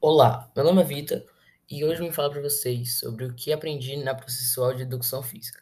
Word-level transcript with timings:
Olá, 0.00 0.48
meu 0.54 0.64
nome 0.64 0.80
é 0.80 0.84
Vitor 0.84 1.26
e 1.68 1.84
hoje 1.84 2.00
vim 2.00 2.12
falar 2.12 2.30
para 2.30 2.40
vocês 2.40 3.00
sobre 3.00 3.24
o 3.24 3.34
que 3.34 3.52
aprendi 3.52 3.96
na 3.96 4.14
processual 4.14 4.72
de 4.72 4.82
educação 4.82 5.24
física. 5.24 5.60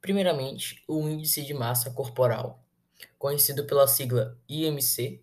Primeiramente, 0.00 0.82
o 0.88 1.08
índice 1.08 1.44
de 1.44 1.54
massa 1.54 1.92
corporal, 1.92 2.60
conhecido 3.20 3.64
pela 3.66 3.86
sigla 3.86 4.36
IMC, 4.48 5.22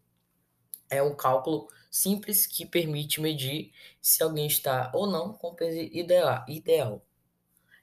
é 0.90 1.04
um 1.04 1.14
cálculo 1.14 1.68
simples 1.92 2.48
que 2.48 2.66
permite 2.66 3.20
medir 3.20 3.74
se 4.02 4.24
alguém 4.24 4.48
está 4.48 4.90
ou 4.96 5.06
não 5.06 5.34
com 5.34 5.54
peso 5.54 5.78
ideal. 5.78 7.06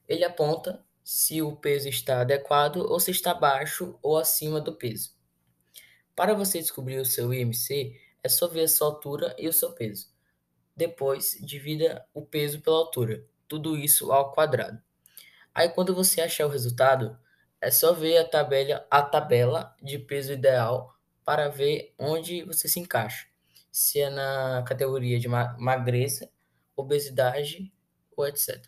Ele 0.09 0.25
aponta 0.25 0.83
se 1.03 1.43
o 1.43 1.55
peso 1.55 1.87
está 1.87 2.23
adequado 2.23 2.79
ou 2.79 2.99
se 2.99 3.11
está 3.11 3.33
abaixo 3.33 3.99
ou 4.01 4.17
acima 4.17 4.59
do 4.59 4.75
peso. 4.75 5.15
Para 6.17 6.33
você 6.33 6.61
descobrir 6.61 6.99
o 6.99 7.05
seu 7.05 7.35
IMC, 7.35 8.01
é 8.23 8.29
só 8.31 8.49
ver 8.49 8.63
a 8.63 8.69
sua 8.69 8.87
altura 8.87 9.37
e 9.39 9.47
o 9.47 9.53
seu 9.53 9.71
peso. 9.73 10.14
Depois, 10.77 11.39
divida 11.41 12.05
o 12.13 12.25
peso 12.25 12.61
pela 12.61 12.77
altura, 12.77 13.25
tudo 13.47 13.77
isso 13.77 14.13
ao 14.13 14.33
quadrado. 14.33 14.83
Aí, 15.55 15.69
quando 15.69 15.95
você 15.95 16.21
achar 16.21 16.47
o 16.47 16.51
resultado, 16.51 17.19
é 17.61 17.71
só 17.71 17.93
ver 17.93 18.19
a 18.19 18.29
tabela, 18.29 18.87
a 18.91 19.03
tabela 19.03 19.75
de 19.81 19.99
peso 19.99 20.33
ideal 20.33 20.95
para 21.25 21.49
ver 21.49 21.95
onde 21.99 22.43
você 22.43 22.69
se 22.69 22.81
encaixa. 22.81 23.27
Se 23.71 24.01
é 24.01 24.11
na 24.11 24.63
categoria 24.67 25.19
de 25.19 25.29
magreza, 25.29 26.31
obesidade 26.77 27.73
ou 28.17 28.27
etc. 28.27 28.63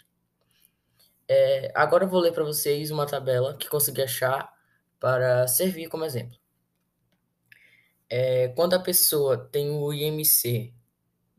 É, 1.29 1.73
agora 1.75 2.05
eu 2.05 2.09
vou 2.09 2.21
ler 2.21 2.33
para 2.33 2.45
vocês 2.45 2.91
uma 2.91 3.07
tabela 3.07 3.57
que 3.57 3.69
consegui 3.69 4.03
achar 4.03 4.53
para 5.01 5.47
servir 5.49 5.89
como 5.89 6.05
exemplo. 6.05 6.39
É, 8.09 8.49
quando 8.49 8.75
a 8.75 8.79
pessoa 8.79 9.37
tem 9.37 9.71
o 9.71 9.93
IMC 9.93 10.73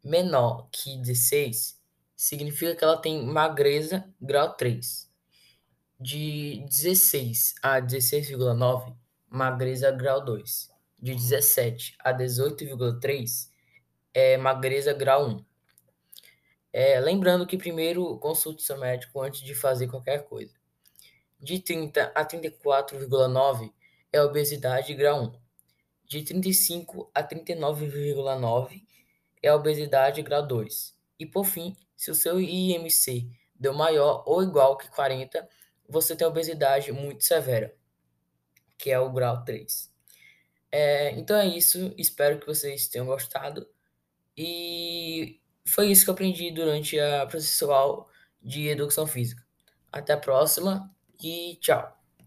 menor 0.08 0.70
que 0.72 0.98
16, 0.98 1.80
significa 2.16 2.76
que 2.76 2.84
ela 2.84 2.98
tem 2.98 3.26
magreza 3.26 4.08
grau 4.20 4.54
3. 4.56 5.12
De 6.00 6.64
16 6.66 7.56
a 7.62 7.82
16,9, 7.82 8.96
magreza 9.30 9.92
grau 9.92 10.24
2. 10.24 10.70
De 11.00 11.14
17 11.14 11.96
a 12.00 12.14
18,3, 12.14 13.50
é 14.14 14.38
magreza 14.38 14.94
grau 14.94 15.30
1. 15.30 15.46
É, 16.74 17.00
lembrando 17.00 17.46
que 17.46 17.58
primeiro 17.58 18.18
consulte 18.20 18.64
seu 18.64 18.78
médico 18.78 19.22
antes 19.22 19.42
de 19.42 19.54
fazer 19.54 19.88
qualquer 19.88 20.26
coisa. 20.26 20.54
De 21.40 21.60
30 21.60 22.12
a 22.16 22.26
34,9 22.26 23.72
é 24.12 24.22
obesidade 24.22 24.94
grau 24.94 25.24
1 25.26 25.48
de 26.08 26.24
35 26.24 27.12
a 27.14 27.22
39,9 27.22 28.82
é 29.48 29.52
a 29.52 29.56
obesidade 29.56 30.22
grau 30.22 30.46
2. 30.46 30.96
E 31.20 31.26
por 31.26 31.46
fim, 31.46 31.76
se 31.96 32.12
o 32.12 32.16
seu 32.16 32.40
IMC 32.40 33.30
deu 33.56 33.74
maior 33.74 34.24
ou 34.28 34.44
igual 34.44 34.78
que 34.78 34.90
40, 34.90 35.48
você 35.90 36.16
tem 36.16 36.28
obesidade 36.28 36.92
muito 36.92 37.24
severa, 37.24 37.76
que 38.78 38.92
é 38.92 39.00
o 39.00 39.12
grau 39.12 39.44
3. 39.44 39.92
É, 40.72 41.12
então 41.12 41.38
é 41.38 41.48
isso, 41.48 41.94
espero 41.98 42.40
que 42.40 42.46
vocês 42.46 42.88
tenham 42.88 43.08
gostado. 43.08 43.68
E 44.38 45.42
foi 45.66 45.92
isso 45.92 46.04
que 46.04 46.10
eu 46.10 46.14
aprendi 46.14 46.52
durante 46.52 47.00
a 47.00 47.26
processual 47.26 48.10
de 48.42 48.68
educação 48.68 49.08
física. 49.08 49.44
Até 49.92 50.14
a 50.14 50.18
próxima 50.18 50.94
e 51.22 51.58
tchau! 51.62 51.97